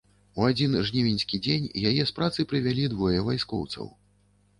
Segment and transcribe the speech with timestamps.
[0.39, 3.85] У адзін жнівеньскі дзень яе з працы прывялі двое вайскоўцаў.